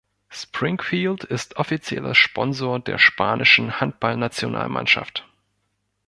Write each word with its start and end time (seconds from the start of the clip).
Springfield 0.29 1.25
ist 1.25 1.57
offizieller 1.57 2.15
Sponsor 2.15 2.79
der 2.79 2.97
spanischen 2.97 3.79
Handball-Nationalmannschaft. 3.79 5.27